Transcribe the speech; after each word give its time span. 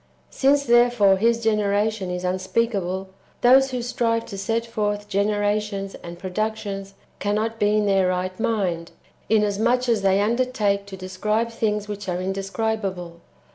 Since 0.31 0.63
therefore 0.65 1.17
His 1.17 1.43
generation 1.43 2.09
is 2.09 2.23
unspeakable, 2.23 3.09
those 3.41 3.69
who 3.69 3.83
strive 3.83 4.25
to 4.25 4.35
set 4.39 4.65
forth 4.65 5.07
generations 5.07 5.93
and 6.01 6.17
productions 6.17 6.95
cannot 7.19 7.59
be 7.59 7.77
in 7.77 7.85
their 7.85 8.07
right 8.07 8.39
mind, 8.39 8.89
inasmuch 9.29 9.87
as 9.87 10.01
they 10.01 10.19
undertake 10.19 10.87
to 10.87 10.97
describe 10.97 11.51
things 11.51 11.87
which 11.87 12.09
are 12.09 12.19
indescribable. 12.19 13.21